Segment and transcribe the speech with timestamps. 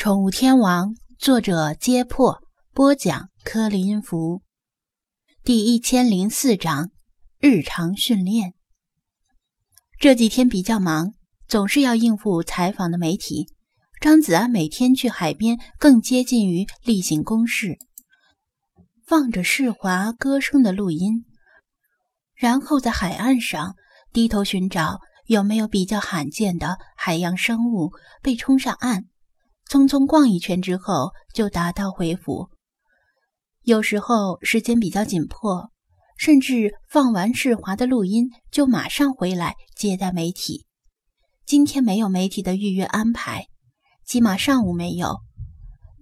[0.00, 2.40] 宠物天王，作者：揭破，
[2.72, 4.40] 播讲：柯林福。
[5.44, 6.90] 第一千零四章
[7.38, 8.54] 日常训练。
[9.98, 11.12] 这几天比较忙，
[11.46, 13.48] 总是要应付采访的媒体。
[14.00, 17.76] 张子安每天去海边，更接近于例行公事，
[19.04, 21.26] 放着世华歌声的录音，
[22.34, 23.76] 然后在海岸上
[24.14, 27.92] 低头寻找有没有比较罕见的海洋生物
[28.22, 29.09] 被冲上岸。
[29.70, 32.50] 匆匆逛一圈之后，就打道回府。
[33.62, 35.70] 有时候时间比较紧迫，
[36.18, 40.66] 甚至放完世华的录音就马上回来接待媒体。
[41.46, 43.46] 今天没有媒体的预约安排，
[44.04, 45.20] 起码上午没有。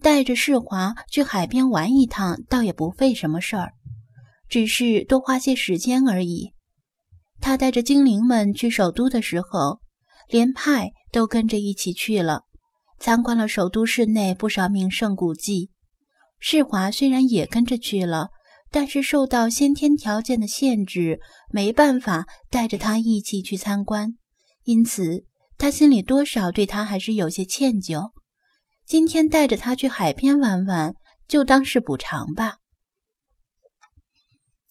[0.00, 3.74] 带着世华去海边玩一趟，倒也不费什么事儿，
[4.48, 6.54] 只是多花些时间而已。
[7.38, 9.80] 他带着精灵们去首都的时候，
[10.26, 12.44] 连派都跟着一起去了。
[13.00, 15.70] 参观了首都市内不少名胜古迹，
[16.40, 18.30] 世华虽然也跟着去了，
[18.72, 24.16] 但是受到先天条件的限制，没办法带着他一起去参观，
[24.64, 25.24] 因此
[25.56, 28.10] 他心里多少对他还是有些歉疚。
[28.84, 30.94] 今天带着他去海边玩玩，
[31.28, 32.56] 就当是补偿吧。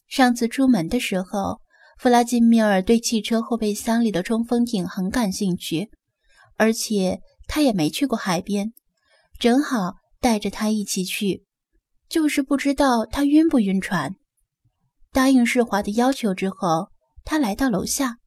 [0.05, 1.61] 上次出门的时候，
[1.97, 5.89] 弗拉基米尔对汽车后备箱里的冲锋艇很感兴趣，
[6.57, 7.21] 而且。
[7.47, 8.73] 他也没去过海边，
[9.39, 11.45] 正好带着他一起去，
[12.09, 14.15] 就是不知道他晕不晕船。
[15.13, 16.89] 答应世华的要求之后，
[17.23, 18.17] 他来到楼下，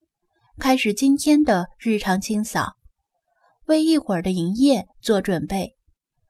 [0.59, 2.77] 开始今天的日常清扫，
[3.67, 5.77] 为一会儿的营业做准备。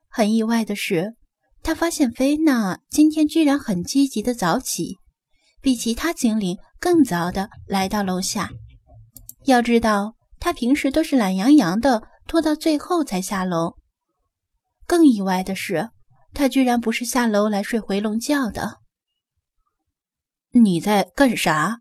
[0.09, 1.15] 很意外的是，
[1.63, 4.99] 他发现菲娜今天居然很积极的早起，
[5.63, 8.51] 比其他精灵更早的来到楼下。
[9.45, 12.03] 要知道，他平时都是懒洋洋的。
[12.31, 13.75] 拖到最后才下楼。
[14.86, 15.91] 更意外的是，
[16.33, 18.78] 他居然不是下楼来睡回笼觉的。
[20.53, 21.81] 你在干啥？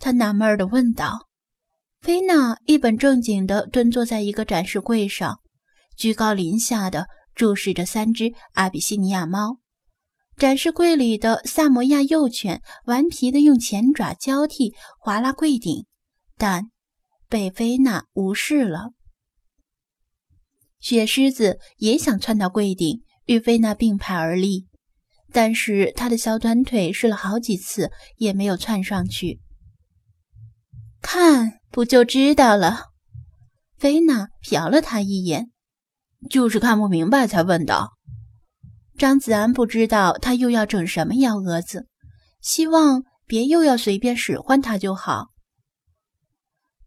[0.00, 1.28] 他纳闷的问道。
[2.00, 5.38] 菲娜一本正经的蹲坐在一个展示柜上，
[5.96, 9.60] 居高临下的注视着三只阿比西尼亚猫。
[10.36, 15.86] 展示柜里的萨摩亚幼犬顽皮的用前爪交替划拉柜顶，
[16.36, 16.72] 但
[17.28, 18.94] 被菲娜无视了。
[20.80, 24.66] 雪狮子也想窜到柜顶与菲娜并排而立，
[25.32, 29.40] 但是他的小短腿试了好几次也没有窜上去。
[31.00, 32.86] 看，不就知道了？
[33.76, 35.50] 菲娜瞟了他一眼，
[36.28, 37.90] 就是看不明白才问的。
[38.96, 41.86] 张子安不知道他又要整什么幺蛾子，
[42.40, 45.28] 希望别又要随便使唤他就好。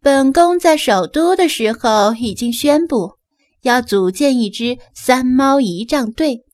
[0.00, 3.18] 本宫在首都的时候已经宣布。
[3.62, 6.44] 要组建一支三猫仪仗队，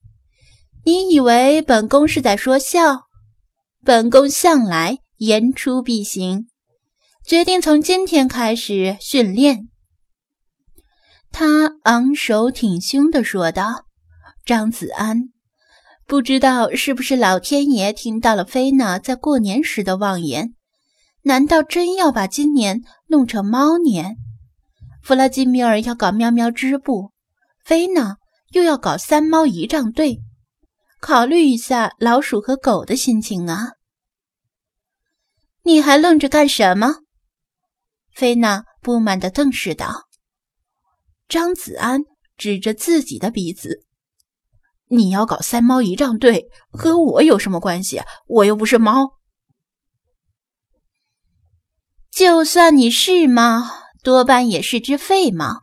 [0.85, 3.09] 你以为本宫是在说笑？
[3.85, 6.49] 本宫向来言出必行，
[7.25, 9.69] 决定从今天开始训练。
[11.33, 13.87] 他昂首挺胸地说道
[14.45, 15.31] ：“张子安，
[16.07, 20.55] 不知道是不是老天爷听到了菲娜在过年时的妄言？
[21.23, 24.17] 难道真要把今年弄成猫年？”
[25.09, 27.13] 弗拉基米尔要搞喵喵织布，
[27.65, 28.19] 菲娜
[28.51, 30.19] 又要搞三猫仪仗队，
[31.01, 33.73] 考虑一下老鼠和狗的心情啊！
[35.63, 36.97] 你还愣着干什么？
[38.13, 40.03] 菲娜不满地瞪视道。
[41.27, 42.03] 张子安
[42.37, 43.87] 指着自己的鼻子
[44.89, 48.03] ：“你要搞三猫仪仗队，和我有什么关系？
[48.27, 49.15] 我又不是猫。
[52.11, 53.63] 就算你是猫。”
[54.03, 55.61] 多半也是只废猫，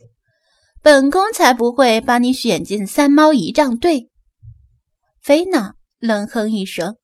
[0.81, 4.09] 本宫才不会把你选进三猫仪仗队。
[5.22, 6.97] 菲娜冷哼一声：“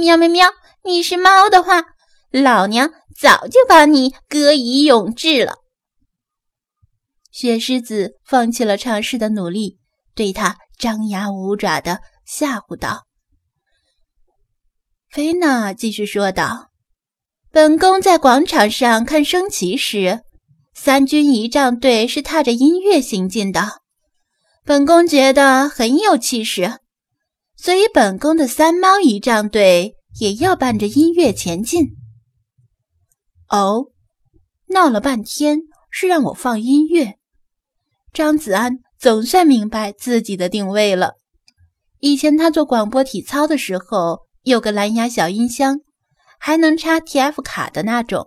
[0.00, 0.48] 喵喵喵！
[0.84, 1.84] 你是猫的话，
[2.30, 2.90] 老娘
[3.20, 5.56] 早就把你搁以永志了。”
[7.30, 9.78] 雪狮子放弃了尝试的努力，
[10.14, 13.06] 对他张牙舞爪的吓唬道。
[15.10, 16.71] 菲娜继续说道。
[17.52, 20.22] 本宫在广场上看升旗时，
[20.72, 23.82] 三军仪仗队是踏着音乐行进的，
[24.64, 26.78] 本宫觉得很有气势，
[27.54, 31.90] 所以本宫的三猫仪仗队也要伴着音乐前进。
[33.50, 33.88] 哦，
[34.68, 35.58] 闹了半天
[35.90, 37.18] 是让我放音乐。
[38.14, 41.16] 张子安总算明白自己的定位了。
[41.98, 45.80] 以前他做广播体操的时候，有个蓝牙小音箱。
[46.44, 48.26] 还能插 TF 卡的那种。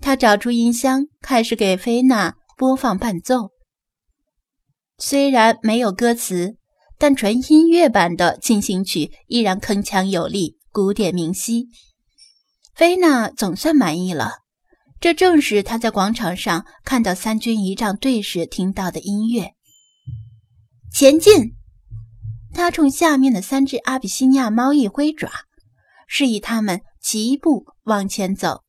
[0.00, 3.50] 他找出音箱，开始给菲娜播放伴奏。
[4.96, 6.56] 虽然没有歌词，
[6.96, 11.68] 但纯音乐版的进行曲依然铿锵有力，古典明晰。
[12.74, 14.38] 菲娜总算满意了。
[14.98, 19.52] 这正是她在广场上看到三军仪仗队时听到的音乐。
[20.90, 21.54] 前进！
[22.54, 25.30] 他冲下面的三只阿比西尼亚猫一挥爪，
[26.06, 28.62] 示意他们齐步往前走。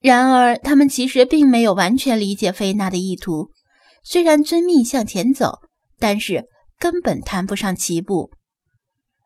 [0.00, 3.52] 然而，他们其实并没有完全理解菲娜的意图。
[4.04, 5.60] 虽然遵命向前走，
[5.98, 6.44] 但是
[6.78, 8.30] 根本谈不上齐步。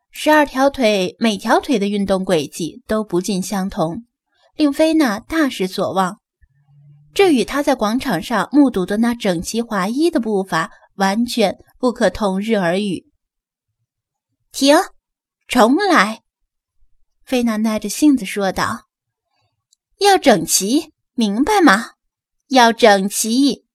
[0.09, 4.05] 十二条腿，每条腿的运动轨迹都不尽相同。
[4.55, 6.21] 令菲娜大失所望，
[7.13, 13.05] 这与她在广场上目睹的那整齐划一的步伐完全不可同日而语。
[14.53, 14.77] 停，
[15.49, 16.20] 重来！
[17.31, 18.89] 菲娜耐着性子说道
[19.99, 21.91] ：“要整齐，明白吗？
[22.49, 23.65] 要整齐！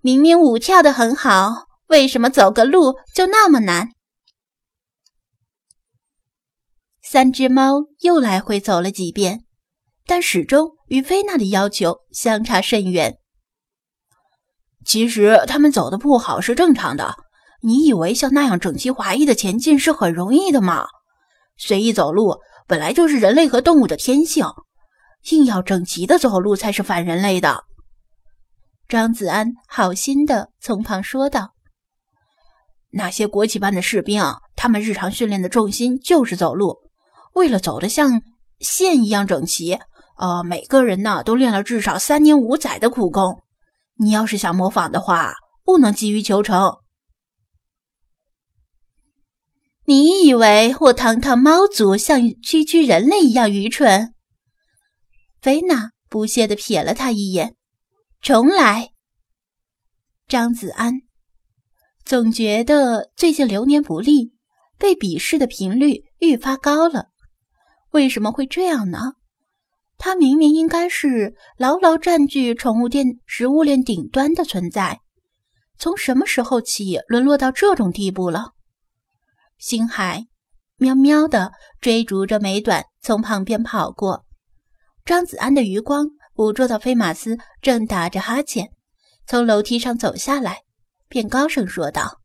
[0.00, 3.90] 明明舞跳得很好，为什么走个路就那么难？”
[7.04, 9.44] 三只猫又来回走了几遍。
[10.06, 13.18] 但始终与菲娜的要求相差甚远。
[14.86, 17.16] 其实他们走的不好是正常的。
[17.60, 20.86] 你以为像那样整齐划一的前进是很容易的吗？
[21.58, 22.38] 随意走路
[22.68, 24.44] 本来就是人类和动物的天性，
[25.30, 27.64] 硬要整齐的走路才是反人类的。
[28.86, 31.54] 张子安好心的从旁说道
[32.92, 34.22] ：“那些国旗班的士兵，
[34.54, 36.76] 他们日常训练的重心就是走路，
[37.34, 38.22] 为了走得像
[38.60, 39.78] 线一样整齐。”
[40.18, 43.40] 呃，每个人呢都练了至少三年五载的苦功。
[43.98, 46.78] 你要是想模仿的话，不能急于求成。
[49.84, 54.12] 你以为我堂堂猫族像区区人类一样愚蠢？
[55.40, 57.56] 菲娜不屑地瞥了他一眼。
[58.20, 58.90] 重来。
[60.26, 61.00] 张子安
[62.04, 64.34] 总觉得最近流年不利，
[64.76, 67.06] 被鄙视的频率愈发高了。
[67.92, 69.14] 为什么会这样呢？
[69.96, 75.00] 他明明应该是牢牢占据宠物店食物链顶端的存在，
[75.78, 78.52] 从什么时候起沦落到这种地步了？
[79.58, 80.26] 星海
[80.76, 84.24] 喵喵的追逐着美短从旁边跑过，
[85.04, 88.70] 张子安的余光捕捉到飞马斯正打着哈欠，
[89.26, 90.62] 从楼梯上走下来，
[91.08, 92.20] 便高声说道：“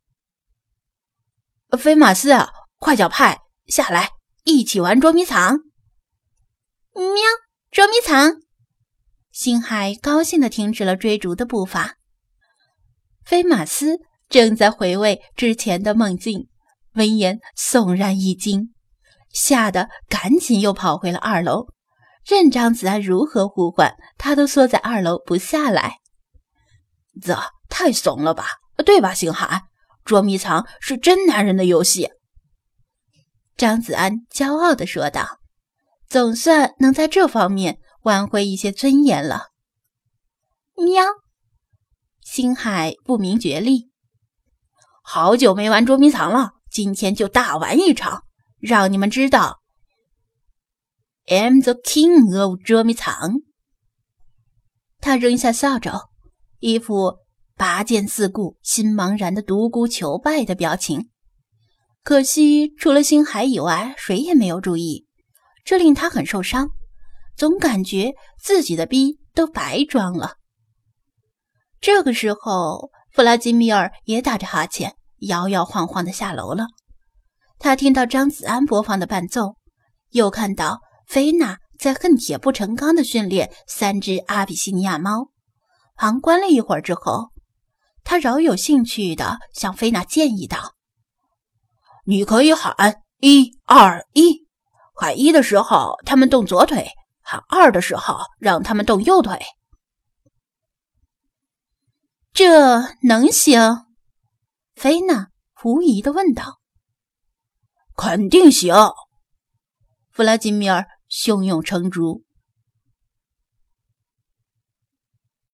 [1.77, 4.11] 飞马斯啊，快叫派下来，
[4.43, 5.57] 一起玩捉迷藏。”
[6.93, 7.03] 喵。
[7.71, 8.43] 捉迷藏，
[9.31, 11.97] 星海高兴地停止了追逐的步伐。
[13.25, 13.97] 飞马斯
[14.29, 16.49] 正在回味之前的梦境，
[16.95, 18.73] 闻言悚然一惊，
[19.31, 21.67] 吓得赶紧又跑回了二楼。
[22.25, 25.99] 任张子安如何呼唤，他都缩在二楼不下来。
[27.21, 27.37] 这
[27.69, 28.45] 太怂了吧，
[28.85, 29.63] 对吧，星海？
[30.05, 32.11] 捉迷藏是真男人的游戏。
[33.55, 35.39] 张子安骄傲地说道。
[36.09, 39.47] 总算能在这方面挽回一些尊严了。
[40.75, 41.03] 喵，
[42.21, 43.89] 星海不明觉厉。
[45.01, 48.23] 好久没玩捉迷藏了，今天就大玩一场，
[48.57, 49.61] 让你们知道
[51.27, 53.35] ，I'm the king of 捉迷藏。
[54.99, 55.91] 他扔下扫帚，
[56.57, 57.19] 一副
[57.55, 61.11] 拔剑四顾、心茫然的独孤求败的表情。
[62.03, 65.05] 可惜，除了星海以外，谁也没有注意。
[65.63, 66.71] 这令他很受伤，
[67.37, 70.37] 总感觉自己的逼都白装了。
[71.79, 74.95] 这个时候，弗拉基米尔也打着哈欠，
[75.27, 76.67] 摇摇晃晃的下楼了。
[77.59, 79.55] 他听到张子安播放的伴奏，
[80.09, 85.29] 又看到菲娜在恨铁不成钢的训练三只阿比西尼亚猫。
[85.95, 87.29] 旁观了一会儿之后，
[88.03, 90.73] 他饶有兴趣的向菲娜建议道
[92.05, 94.43] ：“你可以喊一二一。”
[94.95, 96.85] 喊一的时候，他们动左腿；
[97.21, 99.39] 喊二的时候，让他们动右腿。
[102.31, 103.85] 这能行？
[104.75, 106.59] 菲娜狐疑的问道。
[107.95, 108.73] 肯定行！
[110.11, 112.23] 弗拉基米尔胸有成竹。